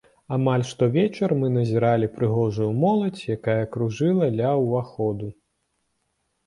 Амаль 0.35 0.63
штовечар 0.69 1.35
мы 1.41 1.49
назіралі 1.57 2.07
прыгожую 2.17 2.71
моладзь, 2.85 3.25
якая 3.37 3.61
кружыла 3.77 4.25
ля 4.41 4.51
ўваходу. 4.65 5.33